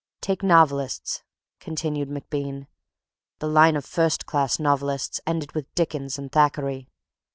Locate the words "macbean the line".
2.09-3.75